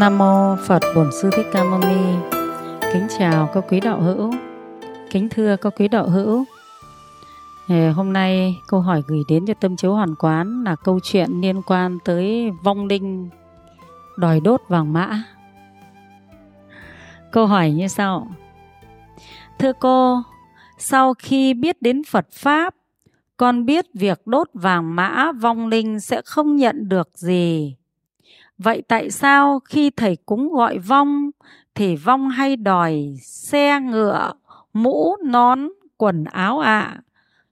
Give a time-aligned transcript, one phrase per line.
[0.00, 2.14] Nam mô Phật Bổn Sư Thích Ca Mâu Ni.
[2.92, 4.32] Kính chào các quý đạo hữu.
[5.10, 6.44] Kính thưa các quý đạo hữu.
[7.68, 11.40] Ờ, hôm nay câu hỏi gửi đến cho tâm chiếu hoàn quán là câu chuyện
[11.40, 13.28] liên quan tới vong linh
[14.16, 15.22] đòi đốt vàng mã.
[17.32, 18.26] Câu hỏi như sau.
[19.58, 20.22] Thưa cô,
[20.78, 22.74] sau khi biết đến Phật Pháp,
[23.36, 27.76] con biết việc đốt vàng mã vong linh sẽ không nhận được gì
[28.62, 31.30] Vậy tại sao khi thầy cúng gọi vong
[31.74, 34.32] thì vong hay đòi xe ngựa,
[34.72, 36.80] mũ, nón, quần áo ạ?
[36.80, 37.02] À?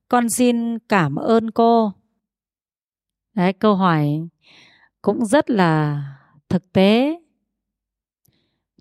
[0.08, 1.92] Con xin cảm ơn cô.
[3.34, 4.28] Đấy, câu hỏi
[5.02, 6.02] cũng rất là
[6.48, 7.20] thực tế.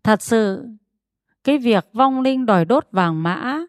[0.03, 0.65] Thật sự,
[1.43, 3.59] cái việc vong linh đòi đốt vàng mã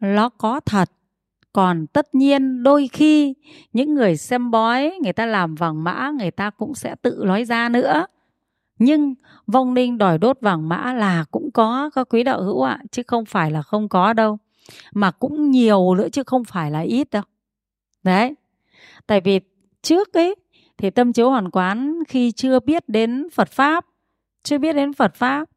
[0.00, 0.90] nó có thật
[1.54, 3.34] còn tất nhiên đôi khi
[3.72, 7.44] những người xem bói, người ta làm vàng mã, người ta cũng sẽ tự nói
[7.44, 8.06] ra nữa.
[8.78, 9.14] Nhưng
[9.46, 13.02] vong linh đòi đốt vàng mã là cũng có các quý đạo hữu ạ, chứ
[13.06, 14.38] không phải là không có đâu.
[14.94, 17.22] Mà cũng nhiều nữa chứ không phải là ít đâu.
[18.02, 18.34] Đấy.
[19.06, 19.40] Tại vì
[19.82, 20.34] trước ấy
[20.76, 23.86] thì tâm chiếu hoàn quán khi chưa biết đến phật pháp,
[24.42, 25.48] chưa biết đến phật pháp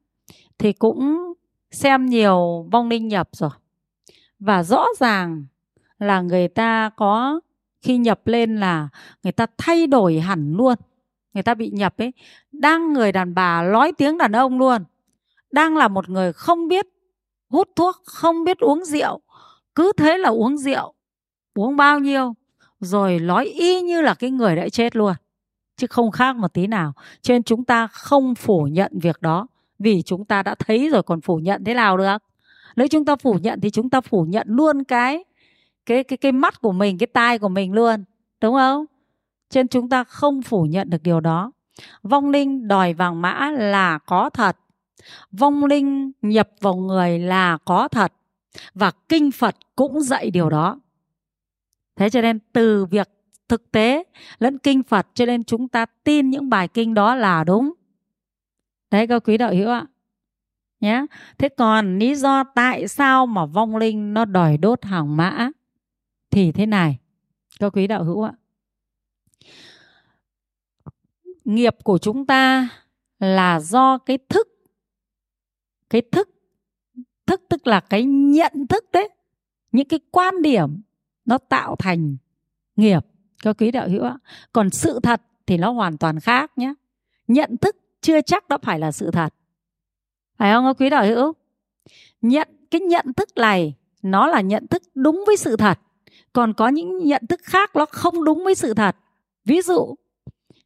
[0.58, 1.34] thì cũng
[1.72, 3.52] xem nhiều vong linh nhập rồi.
[4.40, 5.46] Và rõ ràng
[6.00, 7.40] là người ta có
[7.82, 8.90] khi nhập lên là
[9.24, 10.76] người ta thay đổi hẳn luôn.
[11.34, 12.14] Người ta bị nhập ấy,
[12.52, 14.84] đang người đàn bà nói tiếng đàn ông luôn,
[15.52, 16.86] đang là một người không biết
[17.50, 19.20] hút thuốc, không biết uống rượu,
[19.76, 20.94] cứ thế là uống rượu,
[21.56, 22.34] uống bao nhiêu,
[22.80, 25.14] rồi nói y như là cái người đã chết luôn.
[25.78, 26.94] Chứ không khác một tí nào.
[27.22, 29.48] Cho nên chúng ta không phủ nhận việc đó,
[29.80, 32.18] vì chúng ta đã thấy rồi còn phủ nhận thế nào được?
[32.76, 35.24] Nếu chúng ta phủ nhận thì chúng ta phủ nhận luôn cái
[35.88, 38.04] cái cái cái mắt của mình, cái tai của mình luôn,
[38.42, 38.86] đúng không?
[39.50, 41.52] Trên chúng ta không phủ nhận được điều đó.
[42.04, 44.58] Vong linh đòi vàng mã là có thật.
[45.32, 48.14] Vong linh nhập vào người là có thật.
[48.74, 50.80] Và kinh phật cũng dạy điều đó.
[51.96, 53.10] Thế cho nên từ việc
[53.50, 54.04] thực tế
[54.40, 57.74] lẫn kinh phật, cho nên chúng ta tin những bài kinh đó là đúng.
[58.92, 59.86] Đấy, các quý đạo hữu ạ.
[60.80, 61.06] Nhé
[61.38, 65.52] thế còn lý do tại sao mà vong linh nó đòi đốt hàng mã?
[66.32, 67.00] Thì thế này,
[67.60, 68.34] các quý đạo hữu ạ.
[71.46, 72.70] Nghiệp của chúng ta
[73.20, 74.48] là do cái thức
[75.90, 76.30] cái thức
[77.26, 79.10] thức tức là cái nhận thức đấy.
[79.72, 80.82] Những cái quan điểm
[81.26, 82.18] nó tạo thành
[82.76, 83.06] nghiệp,
[83.44, 84.18] các quý đạo hữu ạ.
[84.54, 86.74] Còn sự thật thì nó hoàn toàn khác nhé.
[87.28, 89.34] Nhận thức chưa chắc đó phải là sự thật.
[90.38, 91.34] Phải không, các quý đạo hữu?
[92.22, 95.80] Nhận, cái nhận thức này nó là nhận thức đúng với sự thật
[96.38, 98.96] còn có những nhận thức khác nó không đúng với sự thật.
[99.46, 99.96] Ví dụ,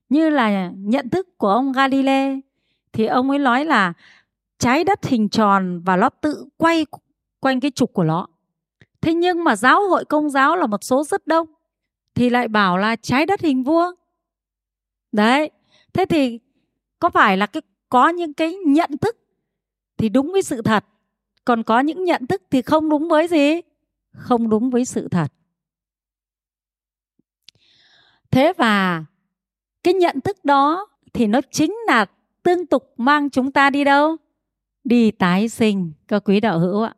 [0.09, 2.41] như là nhận thức của ông Galilei,
[2.93, 3.93] thì ông ấy nói là
[4.59, 6.85] trái đất hình tròn và nó tự quay
[7.39, 8.27] quanh cái trục của nó.
[9.01, 11.47] Thế nhưng mà giáo hội công giáo là một số rất đông,
[12.15, 13.95] thì lại bảo là trái đất hình vuông
[15.11, 15.49] đấy,
[15.93, 16.39] thế thì
[16.99, 19.17] có phải là cái, có những cái nhận thức
[19.97, 20.85] thì đúng với sự thật,
[21.45, 23.61] còn có những nhận thức thì không đúng với gì?
[24.11, 25.27] Không đúng với sự thật
[28.31, 29.05] thế và
[29.83, 32.05] cái nhận thức đó thì nó chính là
[32.43, 34.17] tương tục mang chúng ta đi đâu?
[34.83, 36.95] Đi tái sinh, các quý đạo hữu ạ.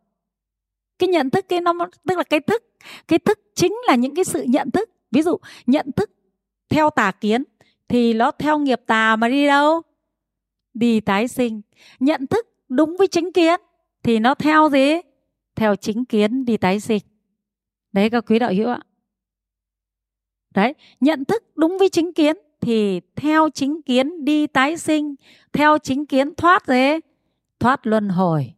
[0.99, 1.73] Cái nhận thức cái nó
[2.07, 2.63] tức là cái thức
[3.07, 4.89] cái thức chính là những cái sự nhận thức.
[5.11, 6.11] Ví dụ, nhận thức
[6.69, 7.43] theo tà kiến
[7.87, 9.81] thì nó theo nghiệp tà mà đi đâu?
[10.73, 11.61] Đi tái sinh.
[11.99, 13.59] Nhận thức đúng với chính kiến
[14.03, 14.95] thì nó theo gì?
[15.55, 17.01] Theo chính kiến đi tái sinh.
[17.91, 18.79] Đấy, các quý đạo hữu ạ
[20.53, 25.15] đấy, nhận thức đúng với chính kiến thì theo chính kiến đi tái sinh,
[25.53, 26.99] theo chính kiến thoát thế,
[27.59, 28.53] thoát luân hồi.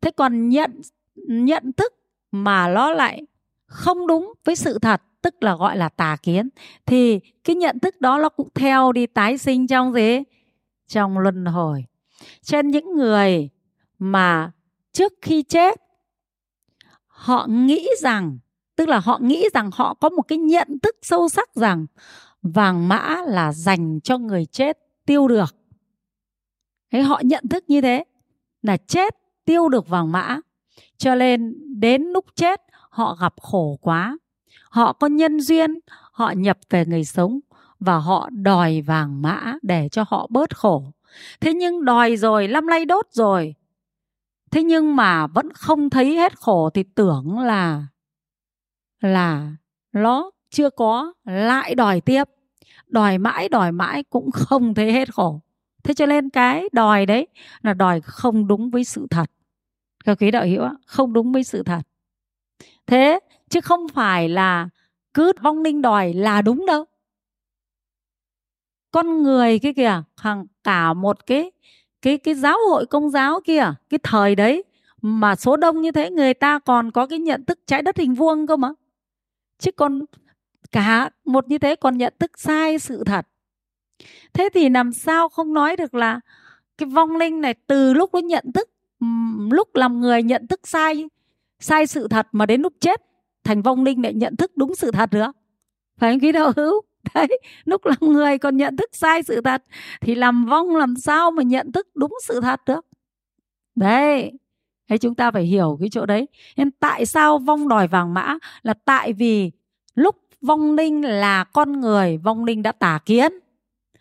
[0.00, 0.80] Thế còn nhận
[1.26, 1.94] nhận thức
[2.32, 3.22] mà nó lại
[3.66, 6.48] không đúng với sự thật, tức là gọi là tà kiến,
[6.86, 10.18] thì cái nhận thức đó nó cũng theo đi tái sinh trong gì?
[10.86, 11.84] Trong luân hồi.
[12.42, 13.48] Trên những người
[13.98, 14.52] mà
[14.92, 15.80] trước khi chết,
[17.06, 18.38] họ nghĩ rằng
[18.76, 21.86] tức là họ nghĩ rằng họ có một cái nhận thức sâu sắc rằng
[22.42, 25.56] vàng mã là dành cho người chết tiêu được.
[26.92, 28.04] Thế họ nhận thức như thế,
[28.62, 29.14] là chết
[29.44, 30.40] tiêu được vàng mã.
[30.96, 32.60] Cho nên đến lúc chết,
[32.90, 34.18] họ gặp khổ quá.
[34.70, 35.78] Họ có nhân duyên,
[36.12, 37.40] họ nhập về người sống
[37.80, 40.84] và họ đòi vàng mã để cho họ bớt khổ.
[41.40, 43.54] Thế nhưng đòi rồi lâm lay đốt rồi.
[44.50, 47.86] Thế nhưng mà vẫn không thấy hết khổ thì tưởng là
[49.02, 49.52] là
[49.92, 52.24] nó chưa có lại đòi tiếp.
[52.86, 55.40] Đòi mãi đòi mãi cũng không thấy hết khổ.
[55.84, 57.26] Thế cho nên cái đòi đấy
[57.62, 59.30] là đòi không đúng với sự thật.
[60.04, 61.80] Các quý đạo hiểu không đúng với sự thật.
[62.86, 63.20] Thế
[63.50, 64.68] chứ không phải là
[65.14, 66.84] cứ vong linh đòi là đúng đâu.
[68.90, 71.50] Con người cái kìa hàng cả một cái
[72.02, 74.64] cái cái giáo hội công giáo kia, cái thời đấy
[75.02, 78.14] mà số đông như thế, người ta còn có cái nhận thức trái đất hình
[78.14, 78.68] vuông cơ mà
[79.62, 80.04] chứ còn
[80.72, 83.26] cả một như thế còn nhận thức sai sự thật.
[84.32, 86.20] Thế thì làm sao không nói được là
[86.78, 88.68] cái vong linh này từ lúc nó nhận thức
[89.50, 91.08] lúc làm người nhận thức sai
[91.60, 93.02] sai sự thật mà đến lúc chết,
[93.44, 95.32] thành vong linh lại nhận thức đúng sự thật nữa.
[95.98, 96.80] Phải không quý đạo hữu?
[97.14, 99.62] Đấy, lúc làm người còn nhận thức sai sự thật,
[100.00, 102.86] thì làm vong làm sao mà nhận thức đúng sự thật được?
[103.74, 104.32] Đấy
[104.88, 106.28] thế chúng ta phải hiểu cái chỗ đấy.
[106.56, 108.38] Nên tại sao vong đòi vàng mã?
[108.62, 109.50] Là tại vì
[109.94, 113.32] lúc vong linh là con người, vong linh đã tà kiến,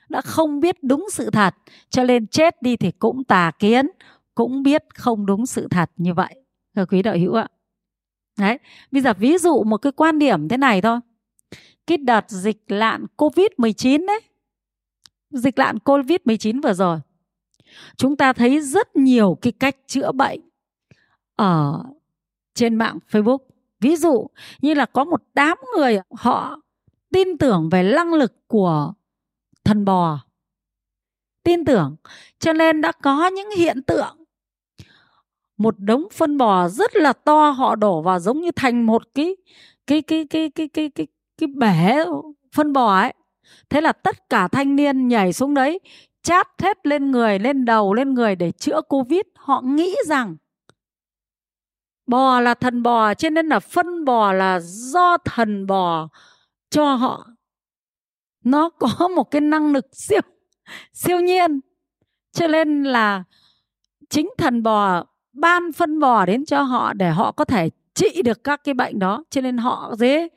[0.10, 1.56] đã không biết đúng sự thật,
[1.90, 3.88] cho nên chết đi thì cũng tà kiến,
[4.36, 6.36] cũng biết không đúng sự thật như vậy.
[6.76, 7.48] Thưa quý đạo hữu ạ.
[8.40, 8.58] Đấy,
[8.92, 11.00] bây giờ ví dụ một cái quan điểm thế này thôi.
[11.88, 14.22] Cái đợt dịch lạn covid 19 đấy
[15.32, 17.00] dịch lạn covid 19 vừa rồi,
[17.98, 20.40] chúng ta thấy rất nhiều cái cách chữa bệnh
[21.42, 21.84] ở
[22.54, 23.38] trên mạng facebook.
[23.80, 24.28] Ví dụ
[24.62, 26.60] như là có một đám người họ
[27.14, 28.94] tin tưởng về năng lực của
[29.64, 30.20] thần bò.
[31.44, 31.96] Tin tưởng.
[32.40, 34.18] Cho nên đã có những hiện tượng.
[35.58, 39.36] Một đống phân bò rất là to, họ đổ vào giống như thành một cái
[39.88, 42.06] cái cái cái cái cái cái cái bể
[42.56, 43.14] phân bò ấy.
[43.70, 45.80] Thế là tất cả thanh niên nhảy xuống đấy,
[46.24, 49.22] chát hết lên người, lên đầu, lên người để chữa covid.
[49.36, 50.36] Họ nghĩ rằng
[52.12, 56.08] bò là thần bò, cho nên là phân bò là do thần bò
[56.70, 57.28] cho họ.
[58.44, 60.22] Nó có một cái năng lực siêu
[60.94, 61.60] siêu nhiên.
[62.32, 63.24] Cho nên là
[64.10, 65.04] chính thần bò
[65.34, 69.00] ban phân bò đến cho họ để họ có thể trị được các cái bệnh
[69.00, 69.24] đó.
[69.30, 70.28] Cho nên họ dễ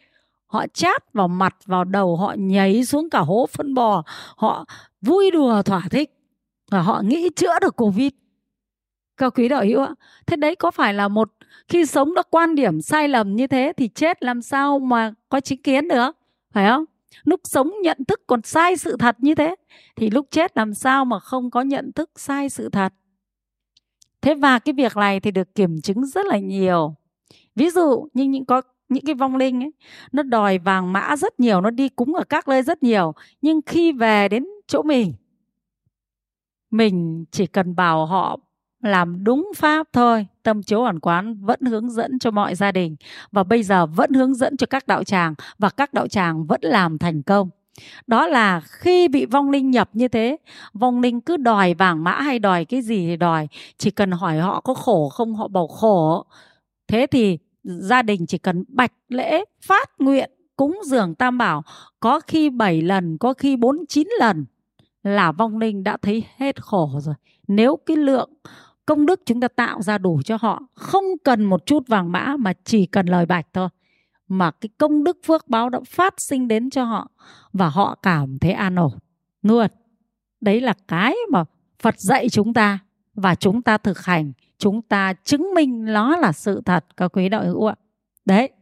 [0.46, 4.02] họ chát vào mặt, vào đầu, họ nhảy xuống cả hố phân bò,
[4.36, 4.64] họ
[5.00, 6.10] vui đùa thỏa thích
[6.70, 8.12] và họ nghĩ chữa được covid
[9.16, 9.94] các quý đạo hữu ạ,
[10.26, 11.32] thế đấy có phải là một,
[11.68, 15.40] khi sống đã quan điểm sai lầm như thế thì chết làm sao mà có
[15.40, 16.10] chính kiến được?
[16.52, 16.84] Phải không?
[17.24, 19.54] Lúc sống nhận thức còn sai sự thật như thế,
[19.96, 22.94] thì lúc chết làm sao mà không có nhận thức sai sự thật?
[24.20, 26.94] Thế và cái việc này thì được kiểm chứng rất là nhiều.
[27.54, 29.72] Ví dụ như những có, những cái vong linh ấy,
[30.12, 33.12] nó đòi vàng mã rất nhiều, nó đi cúng ở các nơi rất nhiều,
[33.42, 35.12] nhưng khi về đến chỗ mình
[36.74, 38.36] mình chỉ cần bảo họ
[38.84, 40.26] làm đúng pháp thôi.
[40.42, 42.96] Tâm chiếu hoàn quán vẫn hướng dẫn cho mọi gia đình
[43.32, 46.60] và bây giờ vẫn hướng dẫn cho các đạo tràng và các đạo tràng vẫn
[46.62, 47.50] làm thành công.
[48.06, 50.36] Đó là khi bị vong linh nhập như thế,
[50.74, 53.48] vong linh cứ đòi vàng mã hay đòi cái gì thì đòi.
[53.78, 56.24] Chỉ cần hỏi họ có khổ không, họ bảo khổ.
[56.88, 61.62] Thế thì gia đình chỉ cần bạch lễ, phát nguyện, cúng dường tam bảo.
[62.00, 64.44] Có khi 7 lần, có khi 49 lần
[65.02, 67.14] là vong linh đã thấy hết khổ rồi.
[67.48, 68.30] Nếu cái lượng
[68.86, 70.62] công đức chúng ta tạo ra đủ cho họ.
[70.74, 73.68] Không cần một chút vàng mã, mà chỉ cần lời bạch thôi.
[74.28, 77.10] Mà cái công đức phước báo đã phát sinh đến cho họ,
[77.52, 78.92] và họ cảm thấy an ổn.
[79.42, 79.66] Luôn.
[80.40, 81.44] Đấy là cái mà
[81.78, 82.78] phật dạy chúng ta,
[83.14, 84.32] và chúng ta thực hành.
[84.58, 87.74] Chúng ta chứng minh nó là sự thật, các quý đạo hữu ạ.
[88.24, 88.52] Đấy.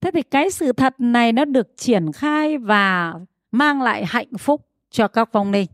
[0.00, 3.14] Thế thì cái sự thật này nó được triển khai và
[3.50, 5.66] mang lại hạnh phúc cho các vong linh.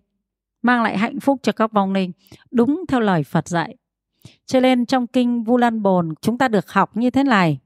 [0.62, 2.12] Mang lại hạnh phúc cho các vong linh.
[2.50, 3.76] Đúng theo lời Phật dạy.
[4.46, 7.58] Cho nên trong kinh Vu Lan Bồn, chúng ta được học như thế này.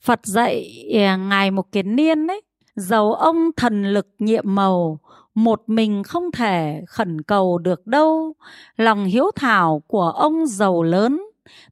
[0.00, 2.40] Phật dạy à, ngài một kiến niên đấy
[2.76, 4.98] dầu ông thần lực nhiệm màu,
[5.34, 8.34] một mình không thể khẩn cầu được đâu.
[8.76, 11.22] Lòng hiếu thảo của ông giàu lớn,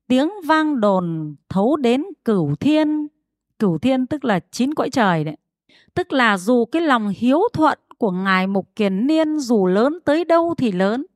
[0.08, 3.08] tiếng vang đồn thấu đến cửu thiên.
[3.58, 5.37] Cửu thiên tức là chín cõi trời đấy.
[5.94, 10.24] Tức là dù cái lòng hiếu thuận của Ngài Mục Kiền Niên dù lớn tới
[10.24, 11.06] đâu thì lớn,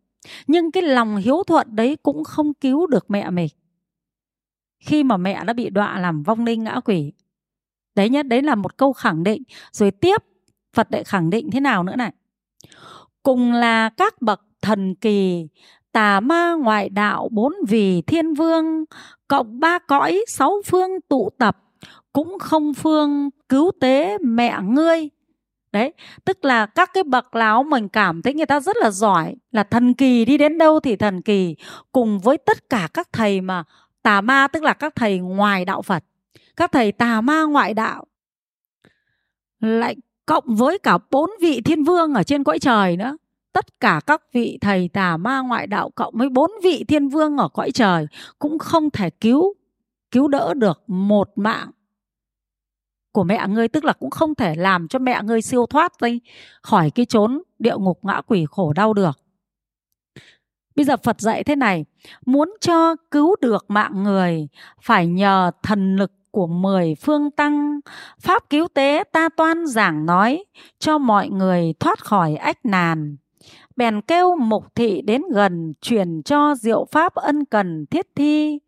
[0.47, 3.49] nhưng cái lòng hiếu thuận đấy cũng không cứu được mẹ mình.
[4.85, 7.13] Khi mà mẹ đã bị đọa làm vong linh ngã quỷ.
[7.95, 9.43] Đấy nhất, đấy là một câu khẳng định.
[9.73, 10.23] Rồi tiếp,
[10.75, 12.13] Phật lại khẳng định thế nào nữa này.
[13.23, 15.49] Cùng là các bậc thần kỳ,
[15.93, 18.85] tà ma ngoại đạo bốn vì thiên vương,
[19.29, 21.59] cộng ba cõi sáu phương tụ tập,
[22.17, 25.09] cũng không phương cứu tế mẹ ngươi.
[25.73, 25.93] Đấy,
[26.25, 29.63] tức là các cái bậc láo mình cảm thấy người ta rất là giỏi, là
[29.63, 31.57] thần kỳ đi đến đâu thì thần kỳ,
[31.93, 33.65] cùng với tất cả các thầy mà
[34.03, 36.05] tà ma, tức là các thầy ngoài đạo phật,
[36.57, 38.07] các thầy tà ma ngoại đạo,
[39.61, 39.97] lại
[40.27, 43.17] cộng với cả bốn vị thiên vương ở trên cõi trời nữa.
[43.53, 47.37] Tất cả các vị thầy tà ma ngoại đạo cộng với bốn vị thiên vương
[47.37, 48.07] ở cõi trời
[48.39, 49.55] cũng không thể cứu
[50.11, 51.71] cứu đỡ được một mạng
[53.17, 56.21] của mẹ ngươi, tức là cũng không thể làm cho mẹ ngươi siêu thoát đi
[56.63, 59.19] khỏi cái chốn địa ngục ngã quỷ khổ đau được.
[60.75, 61.85] Bây giờ phật dạy thế này,
[62.27, 64.49] muốn cho cứu được mạng người,
[64.83, 67.81] phải nhờ thần lực của mười phương tăng,
[68.21, 70.45] pháp cứu tế ta toan giảng nói
[70.79, 73.17] cho mọi người thoát khỏi ách nàn
[73.77, 78.59] bèn kêu mục thị đến gần truyền cho diệu pháp ân cần thiết thi.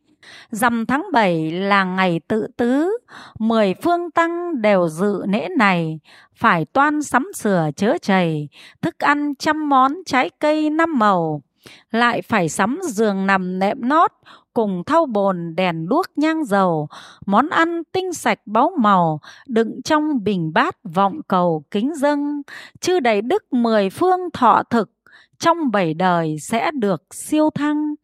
[0.50, 2.98] Dằm tháng 7 là ngày tự tứ,
[3.38, 6.00] mười phương tăng đều dự lễ này,
[6.34, 8.48] phải toan sắm sửa chớ chày,
[8.82, 11.42] thức ăn trăm món trái cây năm màu,
[11.90, 14.12] lại phải sắm giường nằm nệm nót,
[14.54, 16.88] cùng thau bồn đèn đuốc nhang dầu,
[17.26, 22.42] món ăn tinh sạch báu màu, đựng trong bình bát vọng cầu kính dâng,
[22.80, 24.90] chư đầy đức mười phương thọ thực,
[25.38, 27.94] trong bảy đời sẽ được siêu thăng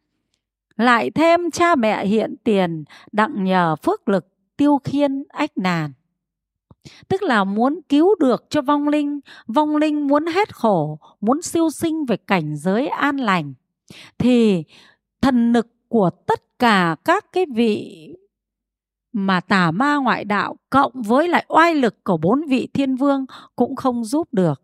[0.77, 4.27] lại thêm cha mẹ hiện tiền, đặng nhờ phước lực,
[4.57, 5.91] tiêu khiên, ách nàn
[7.07, 11.69] tức là muốn cứu được cho vong linh vong linh muốn hết khổ, muốn siêu
[11.69, 13.53] sinh về cảnh giới an lành,
[14.17, 14.63] thì
[15.21, 18.09] thần lực của tất cả các cái vị
[19.13, 23.25] mà tà ma ngoại đạo cộng với lại oai lực của bốn vị thiên vương
[23.55, 24.61] cũng không giúp được.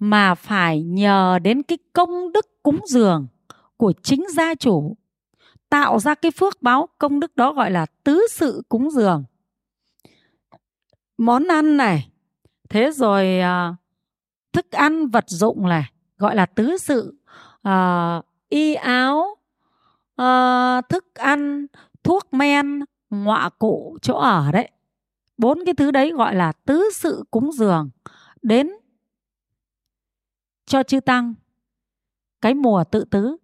[0.00, 3.26] Mà phải nhờ đến cái công đức cúng dường
[3.76, 4.96] của chính gia chủ
[5.70, 9.24] tạo ra cái phước báo công đức đó gọi là tứ sự cúng dường.
[11.18, 12.10] Món ăn này
[12.68, 13.74] thế rồi à,
[14.52, 17.18] thức ăn vật dụng này gọi là tứ sự
[17.62, 19.36] à, y áo
[20.16, 21.66] à, thức ăn
[22.02, 24.70] thuốc men ngọa cụ chỗ ở đấy.
[25.36, 27.90] Bốn cái thứ đấy gọi là tứ sự cúng dường.
[28.42, 28.70] Đến
[30.66, 31.34] cho chư tăng
[32.40, 33.36] cái mùa tự tứ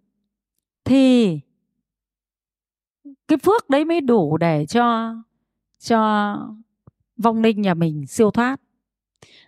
[0.83, 1.39] thì
[3.27, 5.15] cái phước đấy mới đủ để cho
[5.79, 6.33] cho
[7.17, 8.57] vong linh nhà mình siêu thoát.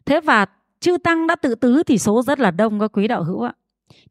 [0.05, 0.45] Thế và
[0.79, 3.53] chư tăng đã tự tứ thì số rất là đông các quý đạo hữu ạ.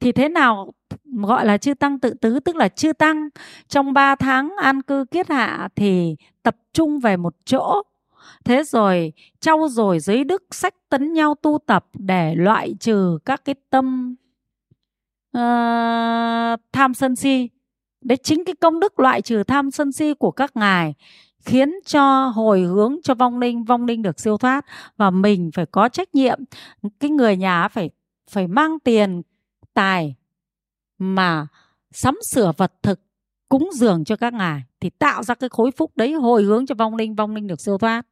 [0.01, 0.73] Thì thế nào
[1.05, 2.41] gọi là chư tăng tự tứ?
[2.41, 3.29] Tức là chư tăng
[3.69, 7.83] trong 3 tháng an cư kiết hạ thì tập trung về một chỗ.
[8.45, 13.45] Thế rồi trau dồi giới đức sách tấn nhau tu tập để loại trừ các
[13.45, 14.17] cái tâm
[15.37, 17.49] uh, tham sân si
[18.01, 20.95] đấy chính cái công đức loại trừ tham sân si của các ngài
[21.45, 25.67] khiến cho hồi hướng cho vong linh vong linh được siêu thoát và mình phải
[25.67, 26.39] có trách nhiệm.
[27.01, 27.91] Cái người nhà phải
[28.31, 29.23] phải mang tiền,
[29.75, 30.15] tài
[30.99, 31.47] mà
[31.93, 33.01] sắm sửa vật thực,
[33.49, 36.75] cúng dường cho các ngài thì tạo ra cái khối phúc đấy hồi hướng cho
[36.75, 38.07] vong linh vong linh được siêu thoát.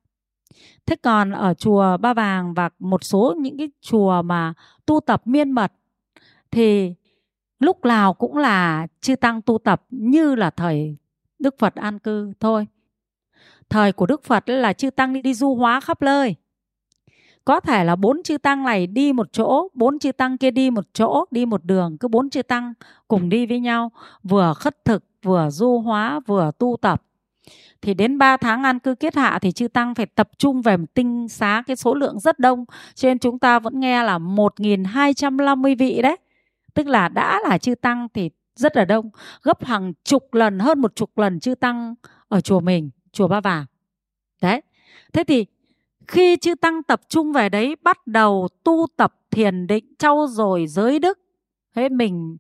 [0.87, 4.55] Thế còn ở chùa ba vàng và một số những cái chùa mà
[4.87, 5.73] tu tập miên mật
[6.51, 6.95] thì
[7.59, 10.97] lúc nào cũng là chư tăng tu tập như là thời
[11.39, 12.67] Đức Phật an cư thôi.
[13.69, 16.35] Thời của Đức Phật là chư tăng đi, đi du hóa khắp nơi.
[17.45, 20.71] Có thể là bốn chư tăng này đi một chỗ, bốn chư tăng kia đi
[20.71, 22.73] một chỗ, đi một đường, cứ bốn chư tăng
[23.09, 27.03] cùng đi với nhau, vừa khất thực, vừa du hóa, vừa tu tập.
[27.83, 30.77] Thì đến 3 tháng an cư kiết hạ thì chư tăng phải tập trung về
[30.77, 32.65] một tinh xá cái số lượng rất đông.
[32.95, 36.17] Cho nên chúng ta vẫn nghe là 1250 vị đấy
[36.77, 39.11] tức là đã là chư tăng thì rất là đông,
[39.43, 41.95] gấp hàng chục lần, hơn một chục lần chư tăng
[42.29, 43.65] ở chùa mình, chùa ba vàng
[44.43, 44.63] đấy.
[45.13, 45.47] Thế thì
[46.09, 50.67] khi chư tăng tập trung về đấy, bắt đầu tu tập thiền định trau dồi
[50.67, 51.19] giới đức,
[51.75, 52.37] thế mình,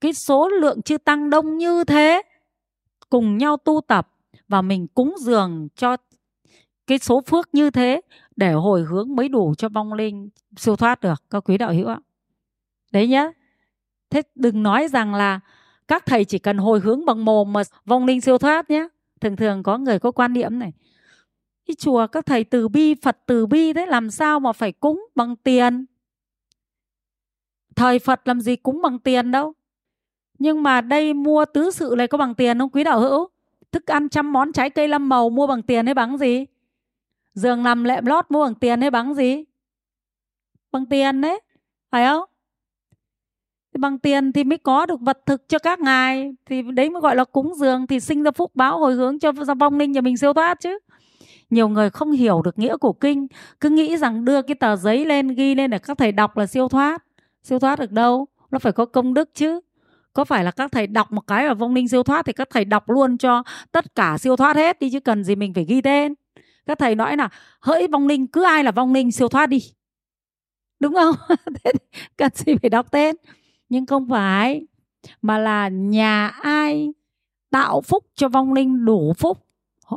[0.00, 2.22] cái số lượng chư tăng đông như thế,
[3.10, 4.08] cùng nhau tu tập
[4.48, 5.96] và mình cúng dường cho
[6.86, 8.00] cái số phước như thế
[8.36, 11.88] để hồi hướng mới đủ cho vong linh siêu thoát được, các quý đạo hữu
[11.88, 12.00] ạ.
[12.92, 13.30] Đấy nhá
[14.10, 15.40] thế đừng nói rằng là
[15.88, 18.88] các thầy chỉ cần hồi hướng bằng mồm mà vong linh siêu thoát nhé.
[19.20, 20.72] Thường thường có người có quan niệm này.
[21.66, 25.06] Cái chùa, các thầy từ bi, phật từ bi thế, làm sao mà phải cúng
[25.14, 25.86] bằng tiền?
[27.76, 29.52] Thời phật làm gì cúng bằng tiền đâu.
[30.38, 33.28] Nhưng mà đây mua tứ sự này có bằng tiền không quý đạo hữu?
[33.72, 36.46] Thức ăn trăm món, trái cây lâm màu mua bằng tiền hay bằng gì?
[37.34, 39.44] Giường nằm lệm lót mua bằng tiền hay bằng gì?
[40.72, 41.40] Bằng tiền đấy,
[41.90, 42.28] phải không?
[43.80, 46.32] Bằng tiền thì mới có được vật thực cho các ngài.
[46.46, 49.32] Thì đấy mới gọi là cúng dường, thì sinh ra phúc báo, hồi hướng cho
[49.32, 50.78] ra vong linh nhà mình siêu thoát chứ.
[51.50, 53.26] Nhiều người không hiểu được nghĩa của kinh,
[53.60, 56.46] cứ nghĩ rằng đưa cái tờ giấy lên, ghi lên để các thầy đọc là
[56.46, 57.04] siêu thoát.
[57.42, 58.26] Siêu thoát được đâu?
[58.50, 59.60] Nó phải có công đức chứ.
[60.12, 62.48] Có phải là các thầy đọc một cái ở vong linh siêu thoát thì các
[62.50, 63.42] thầy đọc luôn cho
[63.72, 66.14] tất cả siêu thoát hết đi chứ cần gì mình phải ghi tên.
[66.66, 67.28] Các thầy nói là
[67.60, 69.58] hỡi vong linh, cứ ai là vong linh siêu thoát đi.
[70.80, 71.14] Đúng không?
[72.16, 73.16] Cần gì phải đọc tên?
[73.68, 74.66] Nhưng không phải,
[75.22, 76.92] mà là nhà ai
[77.50, 79.38] tạo phúc cho vong linh đủ phúc.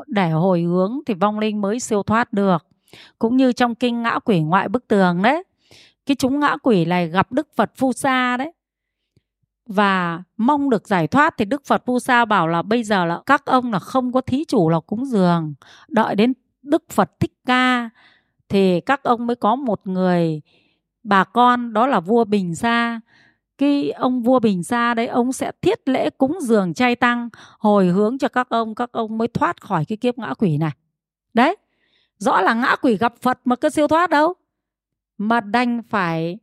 [0.08, 2.66] Để hồi hướng thì vong linh mới siêu thoát được.
[3.20, 5.44] Cũng như trong kinh ngã quỷ ngoại bức tường đấy,
[6.06, 8.52] cái chúng ngã quỷ này gặp đức phật phu sa đấy.
[9.66, 13.22] Và mong được giải thoát thì đức phật phu sa bảo là bây giờ là
[13.26, 15.54] các ông là không có thí chủ là cúng dường.
[15.88, 17.90] Đợi đến đức phật thích ca
[18.50, 20.42] thì các ông mới có một người
[21.04, 23.00] bà con, đó là vua bình sa
[23.62, 27.88] cái ông vua bình sa đấy, ông sẽ thiết lễ cúng dường chay tăng, hồi
[27.88, 30.72] hướng cho các ông các ông mới thoát khỏi cái kiếp ngã quỷ này.
[31.34, 31.56] Đấy,
[32.18, 34.34] rõ là ngã quỷ gặp phật mà cứ siêu thoát đâu.
[35.18, 36.38] Mà đành phải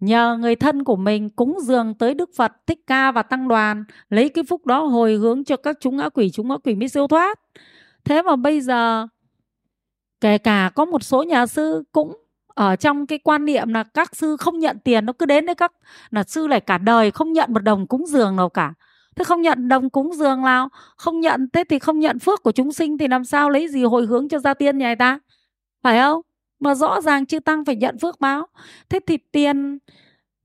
[0.00, 3.84] nhờ người thân của mình cúng dường tới Đức Phật, Thích Ca và Tăng đoàn,
[4.08, 6.88] lấy cái phúc đó hồi hướng cho các chúng ngã quỷ, chúng ngã quỷ mới
[6.88, 7.40] siêu thoát.
[8.04, 9.06] Thế mà bây giờ,
[10.20, 12.23] kể cả có một số nhà sư cũng
[12.54, 15.54] ở trong cái quan niệm là các sư không nhận tiền nó cứ đến đấy
[15.54, 15.72] các,
[16.10, 18.74] là sư lại cả đời không nhận một đồng cúng dường nào cả.
[19.16, 22.52] Thế không nhận đồng cúng dường nào, không nhận, thế thì không nhận phước của
[22.52, 25.18] chúng sinh thì làm sao lấy gì hồi hướng cho gia tiên nhà ta?
[25.82, 26.22] Phải không?
[26.60, 28.46] Mà rõ ràng chư tăng phải nhận phước báo.
[28.88, 29.78] Thế thì tiền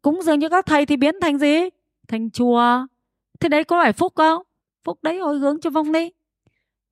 [0.02, 1.70] cúng dường cho các thầy thì biến thành gì?
[2.08, 2.88] Thành chùa.
[3.40, 4.44] Thế đấy có phải phúc không?
[4.84, 6.14] Phúc đấy hồi hướng cho vong linh.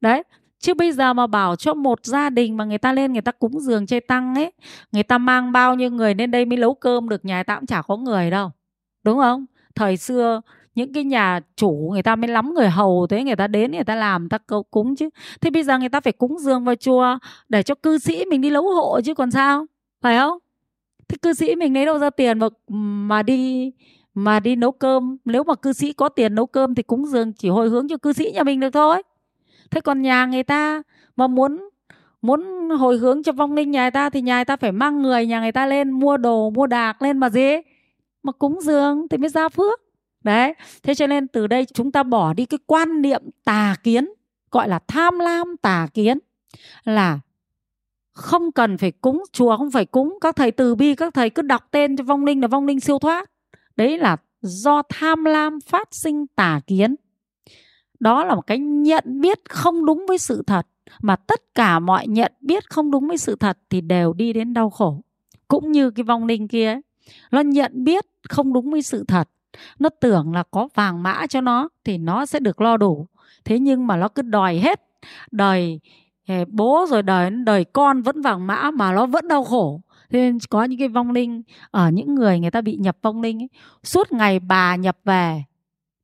[0.02, 0.24] Đấy
[0.60, 3.32] chứ bây giờ mà bảo cho một gia đình mà người ta lên người ta
[3.32, 4.52] cúng giường chay tăng ấy,
[4.92, 7.66] người ta mang bao nhiêu người lên đây mới nấu cơm được, nhà ta cũng
[7.66, 8.52] chả có người đâu.
[9.04, 9.46] Đúng không?
[9.76, 10.42] Thời xưa,
[10.76, 13.84] những cái nhà chủ người ta mới lắm người hầu thế, người ta đến người
[13.84, 14.38] ta làm, người ta
[14.72, 15.10] cúng chứ.
[15.42, 17.18] Thế bây giờ người ta phải cúng dường vào chùa
[17.50, 19.66] để cho cư sĩ mình đi lấu hộ chứ còn sao?
[20.02, 20.38] Phải không?
[21.08, 23.72] Thế cư sĩ mình lấy đâu ra tiền mà mà đi
[24.14, 25.18] mà đi nấu cơm?
[25.26, 27.98] Nếu mà cư sĩ có tiền nấu cơm thì cúng dường chỉ hồi hướng cho
[27.98, 29.04] cư sĩ nhà mình được thôi
[29.72, 30.82] thế còn nhà người ta
[31.16, 31.70] mà muốn
[32.22, 35.02] muốn hồi hướng cho vong linh nhà người ta thì nhà người ta phải mang
[35.02, 37.52] người nhà người ta lên, mua đồ, mua đạc lên mà gì?
[38.24, 39.82] Mà cúng dường thì mới ra phước.
[40.24, 40.54] Đấy,
[40.84, 44.10] thế cho nên từ đây chúng ta bỏ đi cái quan niệm tà kiến,
[44.52, 46.20] gọi là tham lam tà kiến,
[46.84, 47.20] là
[48.14, 51.42] không cần phải cúng chùa, không phải cúng các thầy từ bi, các thầy cứ
[51.42, 53.32] đọc tên cho vong linh là vong linh siêu thoát.
[53.76, 56.96] Đấy là do tham lam phát sinh tà kiến
[58.00, 60.68] đó là một cái nhận biết không đúng với sự thật
[61.02, 64.54] mà tất cả mọi nhận biết không đúng với sự thật thì đều đi đến
[64.54, 65.02] đau khổ.
[65.48, 66.82] Cũng như cái vong linh kia ấy,
[67.32, 69.30] nó nhận biết không đúng với sự thật
[69.80, 73.08] nó tưởng là có vàng mã cho nó thì nó sẽ được lo đủ.
[73.46, 74.82] Thế nhưng mà nó cứ đòi hết
[75.32, 75.80] đời
[76.28, 79.82] ờ, bố rồi đời đời con vẫn vàng mã mà nó vẫn đau khổ.
[80.10, 83.22] Thế nên có những cái vong linh ở những người người ta bị nhập vong
[83.22, 83.50] linh ấy,
[83.84, 85.44] suốt ngày bà nhập về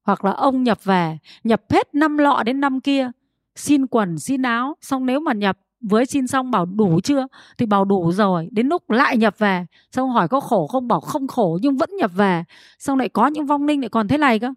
[0.04, 3.12] hoặc là ông nhập về, nhập hết năm lọ đến năm kia,
[3.56, 4.76] xin quần, xin áo.
[4.82, 7.28] Xong nếu mà nhập với xin xong bảo đủ chưa?
[7.58, 8.48] Thì bảo đủ rồi.
[8.52, 9.66] Đến lúc lại nhập về.
[9.92, 10.88] Xong hỏi có khổ không?
[10.88, 12.44] Bảo không khổ nhưng vẫn nhập về.
[12.80, 14.54] Xong lại có những vong linh lại còn thế này cơ.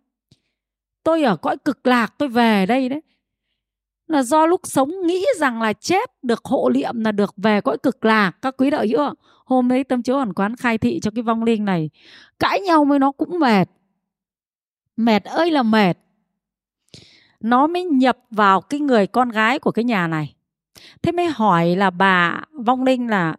[1.05, 3.03] Tôi ở cõi cực lạc tôi về đây đấy.
[4.07, 7.79] Là do lúc sống nghĩ rằng là chết được hộ liệm là được về cõi
[7.79, 8.33] cực lạc.
[8.43, 11.43] Các quý đạo hữu hôm ấy tâm chiếu ẩn quán khai thị cho cái vong
[11.43, 11.91] linh này.
[12.39, 13.69] Cãi nhau với nó cũng mệt
[14.97, 15.97] mệt ơi là mệt.
[17.41, 20.35] Nó mới nhập vào cái người con gái của cái nhà này.
[21.03, 23.37] Thế mới hỏi là bà vong linh là,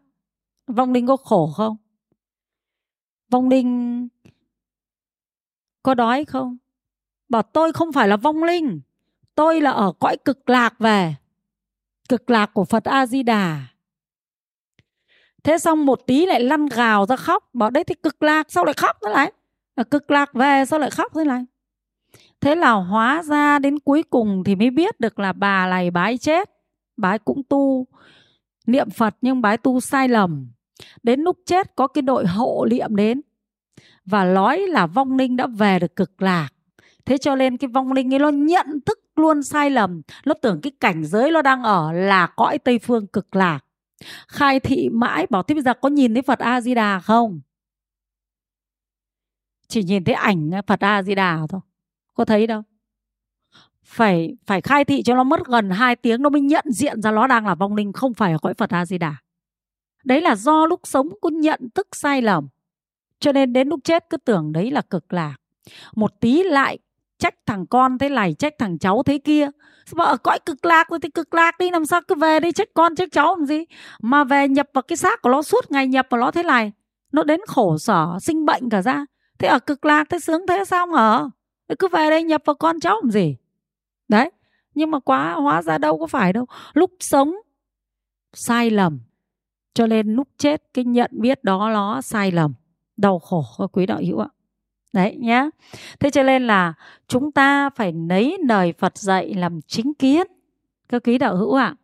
[0.67, 1.77] vong linh có khổ không?
[3.29, 4.07] Vong linh
[5.83, 6.57] có đói không?
[7.29, 8.81] Bảo, tôi không phải là vong linh.
[9.35, 11.15] Tôi là ở cõi cực lạc về.
[12.09, 13.67] Cực lạc của phật a di đà
[15.47, 17.49] thế xong một tí lại lăn gào ra khóc.
[17.53, 19.31] Bảo, đấy thì cực lạc sao lại khóc nữa lại
[19.83, 21.45] cực lạc về, sao lại khóc thế này?
[22.41, 26.17] Thế là hóa ra đến cuối cùng thì mới biết được là bà này bái
[26.17, 26.49] chết,
[26.97, 27.87] bái cũng tu,
[28.67, 30.51] niệm phật nhưng bái tu sai lầm.
[31.03, 33.21] Đến lúc chết có cái đội hộ niệm đến
[34.05, 36.49] và nói là vong linh đã về được cực lạc.
[37.05, 40.01] Thế cho nên cái vong linh ấy nó nhận thức luôn sai lầm.
[40.25, 43.59] Nó tưởng cái cảnh giới nó đang ở là cõi tây phương cực lạc.
[44.27, 47.39] Khai thị mãi, bảo thế bây giờ có nhìn thấy phật a di đà không?
[49.67, 51.61] Chỉ nhìn thấy ảnh phật a di đà thôi
[52.13, 52.63] có thấy đâu
[53.87, 57.11] phải phải khai thị cho nó mất gần 2 tiếng nó mới nhận diện ra
[57.11, 59.15] nó đang là vong linh không phải ở cõi Phật A Di Đà.
[60.03, 62.47] Đấy là do lúc sống có nhận thức sai lầm.
[63.19, 65.35] Cho nên đến lúc chết cứ tưởng đấy là cực lạc.
[65.95, 66.77] Một tí lại
[67.19, 69.49] trách thằng con thế này, trách thằng cháu thế kia.
[69.93, 72.51] Mà ở cõi cực lạc rồi thì cực lạc đi làm sao cứ về đi
[72.51, 73.65] trách con trách cháu làm gì.
[74.01, 76.71] Mà về nhập vào cái xác của nó suốt ngày nhập vào nó thế này.
[77.11, 79.05] Nó đến khổ sở, sinh bệnh cả ra.
[79.39, 80.97] Thế ở cực lạc thế sướng thế sao mà?
[80.97, 81.29] Ở?
[81.79, 83.35] cứ về đây nhập vào con cháu làm gì?
[84.07, 84.31] Đấy,
[84.75, 86.45] nhưng mà quá, hóa ra đâu có phải đâu.
[86.73, 87.35] Lúc sống,
[88.33, 88.99] sai lầm.
[89.73, 92.53] Cho nên lúc chết, cái nhận biết đó nó sai lầm.
[92.97, 94.27] Đau khổ các quý đạo hữu ạ.
[94.93, 95.49] Đấy nhá.
[95.99, 96.73] Thế cho nên là
[97.07, 100.27] chúng ta phải lấy lời phật dạy làm chính kiến,
[100.89, 101.75] các quý đạo hữu ạ.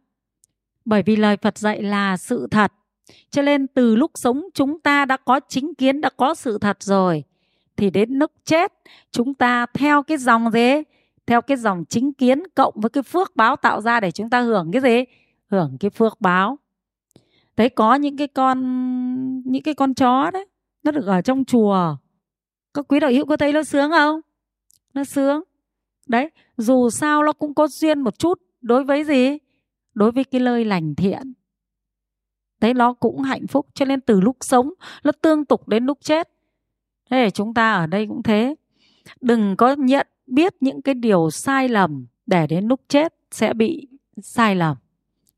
[0.86, 2.74] Bởi vì lời phật dạy là sự thật.
[3.30, 6.84] Cho nên từ lúc sống, chúng ta đã có chính kiến, đã có sự thật
[6.84, 7.24] rồi
[7.78, 8.74] thì đến lúc chết.
[9.12, 10.74] Chúng ta theo cái dòng gì?
[11.26, 14.42] Theo cái dòng chính kiến cộng với cái phước báo tạo ra để chúng ta
[14.42, 15.04] hưởng cái gì?
[15.52, 16.58] Hưởng cái phước báo.
[17.58, 18.60] Đấy, có những cái con,
[19.46, 20.46] những cái con chó đấy,
[20.84, 21.96] nó được ở trong chùa.
[22.74, 24.22] Các quý đạo hữu có thấy nó sướng không?
[24.94, 25.44] Nó sướng.
[26.08, 29.38] Đấy, dù sao nó cũng có duyên một chút đối với gì?
[29.94, 31.34] Đối với cái lời lành thiện.
[32.62, 35.98] Đấy, nó cũng hạnh phúc cho nên từ lúc sống, nó tương tục đến lúc
[36.02, 36.30] chết
[37.10, 38.56] thế chúng ta ở đây cũng thế.
[39.22, 43.88] Đừng có nhận, biết những cái điều sai lầm để đến lúc chết sẽ bị
[44.22, 44.78] sai lầm.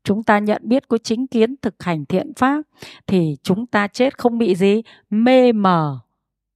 [0.04, 2.62] Chúng ta nhận biết có chính kiến thực hành thiện pháp
[3.06, 4.82] thì chúng ta chết không bị gì?
[5.10, 5.98] Mê mờ.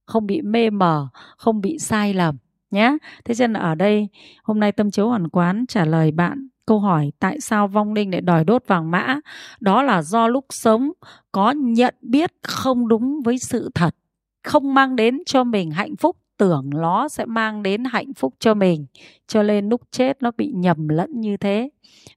[0.05, 2.37] Không bị mê mờ, không bị sai lầm
[2.71, 4.07] nhé thế nên ở đây,
[4.43, 8.11] hôm nay tâm chiếu hoàn quán trả lời bạn câu hỏi tại sao vong linh
[8.11, 9.19] lại đòi đốt vàng mã?
[9.59, 10.91] Đó là do lúc sống
[11.31, 13.95] có nhận biết không đúng với sự thật
[14.43, 18.53] không mang đến cho mình hạnh phúc, tưởng nó sẽ mang đến hạnh phúc cho
[18.53, 18.85] mình.
[19.27, 21.69] Cho nên lúc chết nó bị nhầm lẫn như thế.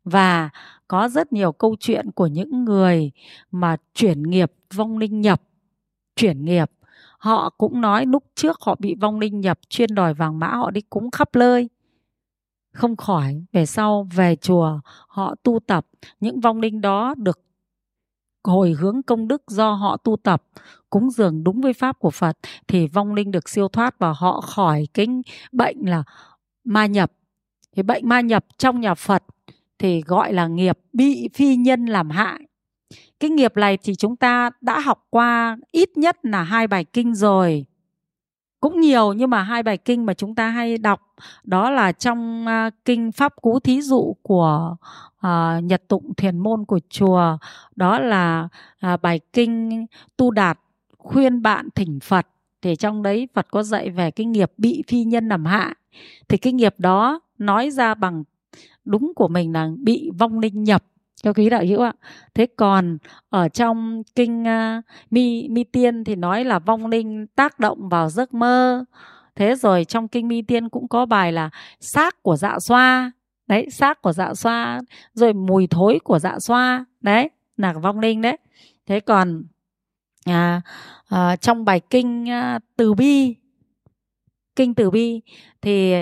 [0.05, 0.51] Và
[0.89, 3.11] có rất nhiều câu chuyện của những người
[3.51, 5.43] mà chuyển nghiệp, vong linh nhập,
[6.17, 6.71] chuyển nghiệp.
[7.19, 10.71] Họ cũng nói lúc trước họ bị vong linh nhập, chuyên đòi vàng mã, họ
[10.71, 11.69] đi cúng khắp nơi.
[12.73, 15.87] Không khỏi về sau về chùa, họ tu tập.
[16.21, 17.41] Những vong linh đó được
[18.45, 20.43] hồi hướng công đức do họ tu tập,
[20.91, 24.41] cúng dường đúng với pháp của Phật, thì vong linh được siêu thoát và họ
[24.41, 25.07] khỏi cái
[25.53, 26.03] bệnh là
[26.65, 27.13] ma nhập.
[27.77, 29.23] Thì bệnh ma nhập trong nhà Phật
[29.79, 32.41] thì gọi là nghiệp bị phi nhân làm hại.
[33.21, 37.15] Cái nghiệp này thì chúng ta đã học qua ít nhất là hai bài kinh
[37.15, 37.65] rồi.
[38.65, 41.01] Cũng nhiều nhưng mà hai bài kinh mà chúng ta hay đọc
[41.45, 44.77] đó là trong uh, kinh Pháp Cú Thí Dụ của
[45.27, 47.39] uh, Nhật Tụng Thiền Môn của chùa.
[47.77, 48.49] Đó là
[48.87, 50.59] uh, bài kinh Tu Đạt
[50.99, 52.27] khuyên bạn thỉnh Phật.
[52.63, 55.75] Thì trong đấy Phật có dạy về cái nghiệp bị phi nhân làm hại.
[56.29, 58.25] Thì cái nghiệp đó nói ra bằng
[58.85, 60.85] đúng của mình là bị vong linh nhập
[61.25, 61.93] cho quý đạo hữu ạ.
[62.35, 67.61] Thế còn ở trong kinh uh, mi mi tiên thì nói là vong linh tác
[67.61, 68.85] động vào giấc mơ.
[69.35, 73.13] Thế rồi trong kinh mi tiên cũng có bài là xác của dạ xoa.
[73.47, 74.81] Đấy xác của dạ xoa
[75.15, 76.85] rồi mùi thối của dạ xoa.
[77.01, 78.39] Đấy là vong linh đấy.
[78.87, 79.45] Thế còn
[80.25, 80.63] à,
[81.09, 83.35] à, trong bài kinh à, từ bi
[84.57, 85.21] kinh từ bi
[85.63, 85.95] thì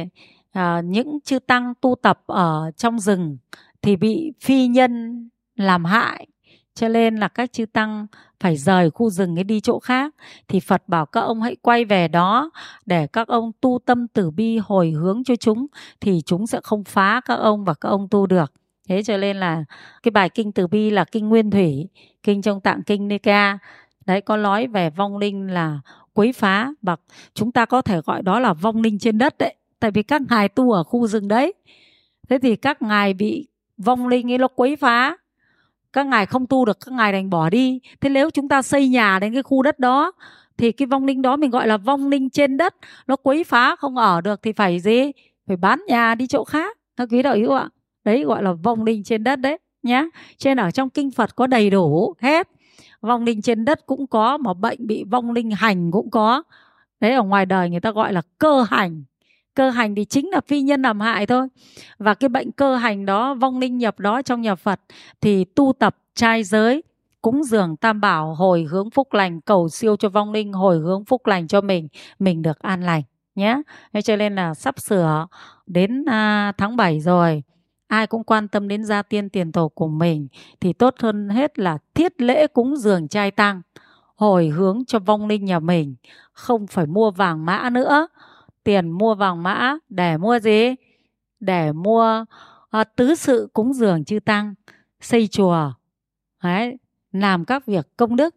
[0.52, 3.36] à, những chư tăng tu tập ở trong rừng
[3.82, 6.26] thì bị phi nhân làm hại.
[6.74, 8.06] Cho nên là các chư tăng
[8.40, 10.14] phải rời khu rừng ấy đi chỗ khác.
[10.48, 12.50] Thì Phật bảo các ông hãy quay về đó
[12.86, 15.66] để các ông tu tâm tử bi hồi hướng cho chúng,
[16.00, 18.52] thì chúng sẽ không phá các ông và các ông tu được.
[18.88, 19.64] Thế cho nên là
[20.02, 21.88] cái bài kinh từ bi là kinh nguyên thủy,
[22.22, 23.58] kinh trong tạng kinh Nika
[24.06, 25.80] đấy, có nói về vong linh là
[26.12, 26.96] quấy phá và
[27.34, 30.22] chúng ta có thể gọi đó là vong linh trên đất đấy, tại vì các
[30.28, 31.54] ngài tu ở khu rừng đấy.
[32.28, 35.16] Thế thì các ngài bị vong linh ấy, nó quấy phá.
[35.92, 37.80] Các ngài không tu được, các ngài đành bỏ đi.
[38.00, 40.12] Thế nếu chúng ta xây nhà đến cái khu đất đó,
[40.56, 42.74] thì cái vong linh đó mình gọi là vong linh trên đất,
[43.06, 45.12] nó quấy phá, không ở được thì phải gì?
[45.46, 46.78] Phải bán nhà đi chỗ khác.
[46.96, 47.68] Các quý đạo hữu ạ.
[48.04, 50.08] Đấy, gọi là vong linh trên đất đấy nhé
[50.38, 52.48] trên ở trong kinh phật có đầy đủ hết.
[53.00, 56.42] Vong linh trên đất cũng có, mà bệnh bị vong linh hành cũng có.
[57.00, 59.04] Đấy, ở ngoài đời người ta gọi là cơ hành
[59.54, 61.48] cơ hành thì chính là phi nhân làm hại thôi.
[61.98, 64.80] Và cái bệnh cơ hành đó vong linh nhập đó trong nhà phật
[65.20, 66.82] thì tu tập trai giới
[67.22, 71.04] cúng dường tam bảo hồi hướng phúc lành cầu siêu cho vong linh hồi hướng
[71.04, 71.88] phúc lành cho mình
[72.18, 73.02] mình được an lành
[73.34, 73.62] nhé.
[73.92, 75.26] Thế cho nên là sắp sửa
[75.66, 77.42] đến à, tháng 7 rồi
[77.86, 80.28] ai cũng quan tâm đến gia tiên tiền tổ của mình
[80.60, 83.62] thì tốt hơn hết là thiết lễ cúng dường trai tăng
[84.16, 85.94] hồi hướng cho vong linh nhà mình
[86.32, 88.06] không phải mua vàng mã nữa
[88.64, 90.74] tiền mua vàng mã để mua gì?
[91.40, 92.24] Để mua
[92.70, 94.54] à, tứ sự cúng dường chư tăng
[95.00, 95.72] xây chùa.
[96.42, 96.78] Đấy,
[97.12, 98.34] làm các việc công đức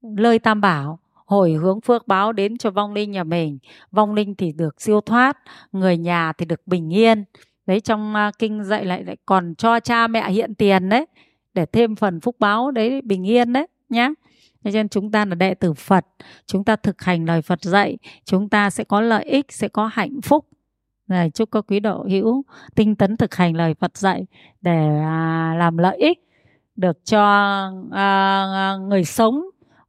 [0.00, 3.58] lời tam bảo hồi hướng phước báo đến cho vong linh nhà mình.
[3.90, 5.38] Vong linh thì được siêu thoát
[5.72, 7.24] người nhà thì được bình yên.
[7.66, 11.06] Đấy trong uh, kinh dạy lại lại còn cho cha mẹ hiện tiền đấy
[11.54, 14.08] để thêm phần phúc báo đấy bình yên đấy nhá
[14.64, 16.06] cho nên chúng ta là đệ tử Phật
[16.46, 19.86] chúng ta thực hành lời Phật dạy chúng ta sẽ có lợi ích sẽ có
[19.92, 20.46] hạnh phúc.
[21.08, 22.44] Này chúc các quý độ hữu
[22.74, 24.26] tinh tấn thực hành lời Phật dạy
[24.60, 26.18] để à, làm lợi ích
[26.76, 27.22] được cho
[27.90, 29.42] à, à, người sống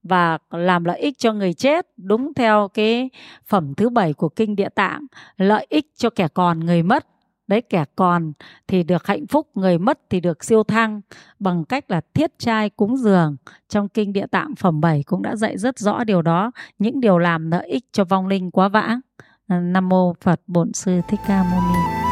[0.03, 1.87] và làm lợi ích cho người chết.
[1.97, 3.09] Đúng theo cái
[3.47, 5.05] phẩm thứ bảy của kinh địa tạng
[5.37, 7.07] lợi ích cho kẻ còn người mất
[7.51, 8.33] đấy, kẻ còn
[8.67, 11.01] thì được hạnh phúc, người mất thì được siêu thăng.
[11.39, 13.35] Bằng cách là thiết trai cúng dường.
[13.69, 16.51] Trong kinh địa tạng phẩm 7 cũng đã dạy rất rõ điều đó.
[16.79, 18.99] Những điều làm lợi ích cho vong linh quá vãng.
[19.47, 22.10] Nam mô phật bổn sư thích ca mâu ni.